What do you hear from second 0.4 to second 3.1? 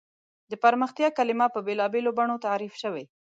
د پرمختیا کلیمه په بېلابېلو بڼو تعریف شوې.